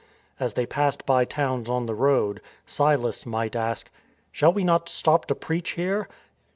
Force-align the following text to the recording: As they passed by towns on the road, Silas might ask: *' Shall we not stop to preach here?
As 0.39 0.55
they 0.55 0.65
passed 0.65 1.05
by 1.05 1.25
towns 1.25 1.69
on 1.69 1.85
the 1.85 1.93
road, 1.93 2.41
Silas 2.65 3.23
might 3.27 3.55
ask: 3.55 3.91
*' 4.11 4.31
Shall 4.31 4.51
we 4.51 4.63
not 4.63 4.89
stop 4.89 5.27
to 5.27 5.35
preach 5.35 5.73
here? 5.73 6.09